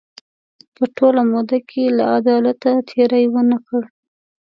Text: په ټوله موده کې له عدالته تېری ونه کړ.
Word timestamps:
په 0.75 0.83
ټوله 0.97 1.21
موده 1.31 1.59
کې 1.69 1.83
له 1.97 2.03
عدالته 2.17 2.69
تېری 2.89 3.25
ونه 3.33 3.57
کړ. 3.67 3.83